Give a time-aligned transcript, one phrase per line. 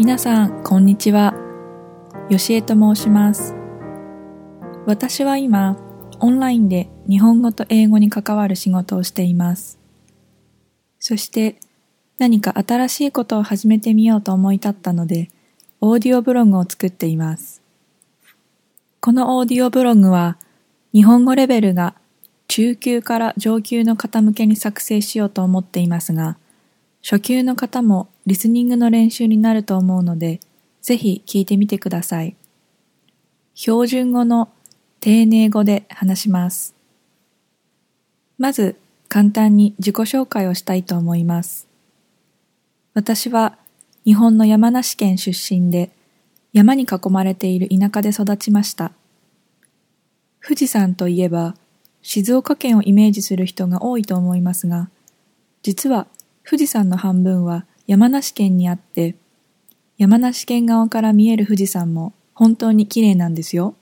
[0.00, 1.34] 皆さん、こんにちは。
[2.30, 3.54] よしえと申します。
[4.86, 5.76] 私は今、
[6.20, 9.78] オンラインで日本語と英語に関わる仕事をしています。
[10.98, 11.60] そして、
[12.16, 15.28] 何か新しいことを始めてみようと思い立ったので、
[15.82, 17.60] オーディオブログを作っています。
[19.00, 20.38] このオーディオブログは、
[20.94, 21.94] 日本語レベルが
[22.48, 26.38] 中級から上級の方向けに作成しようと思っていますが、
[27.02, 30.40] 初級の方もリスニングの練習になると思うので、
[30.82, 32.36] ぜひ聞いてみてください。
[33.54, 34.50] 標準語の
[35.00, 36.74] 丁寧語で話します。
[38.38, 38.76] まず、
[39.08, 41.66] 簡単に自己紹介をしたいと思います。
[42.94, 43.58] 私は
[44.04, 45.90] 日本の山梨県出身で、
[46.52, 48.92] 山に囲まれている田舎で育ちました。
[50.42, 51.54] 富士山といえば、
[52.02, 54.90] 静岡県をイメージする人が多いと思いますが、
[55.62, 56.06] 実は
[56.44, 59.16] 富士山の半分は山梨県にあって、
[59.98, 63.74] 山梨県側から見える富士山も本当に綺麗なんですよ。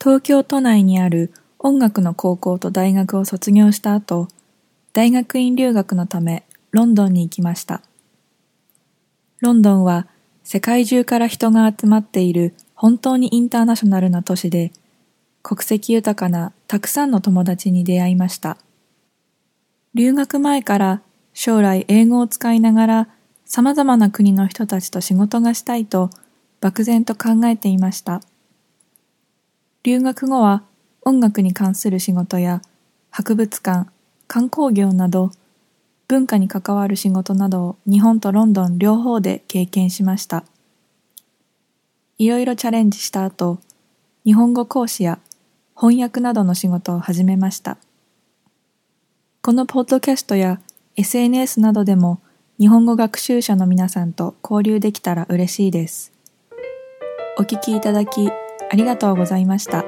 [0.00, 4.28] 東京都内にある音楽の高校と大学を卒業した後、
[4.92, 7.82] 大学院留学のためロンドンに行きました。
[9.40, 10.06] ロンドンは
[10.44, 14.72] 世界中から人が集まっている本当にインターナショナルな都市で、
[15.42, 18.58] 国籍豊かなたくさんの友達に出会いました。
[19.96, 21.00] 留学前から
[21.32, 23.08] 将来英語を使いながら
[23.46, 26.10] 様々な国の人たちと仕事がしたいと
[26.60, 28.20] 漠然と考えていました。
[29.84, 30.64] 留学後は
[31.00, 32.60] 音楽に関する仕事や
[33.08, 33.88] 博物館、
[34.28, 35.30] 観光業など
[36.08, 40.44] 文化に関わる仕事などを日本とロンドン両方で経験しました。
[42.18, 43.60] いろいろチャレンジした後、
[44.26, 45.20] 日本語講師や
[45.74, 47.78] 翻訳などの仕事を始めました。
[49.46, 50.60] このポッドキャストや
[50.96, 52.20] SNS などでも
[52.58, 56.12] 日本語学習者の皆さんと交流できたら嬉しいです。
[57.38, 59.84] お聞きいただきありがとうございました。